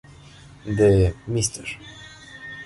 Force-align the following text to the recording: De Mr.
De 0.77 1.13
Mr. 1.27 1.67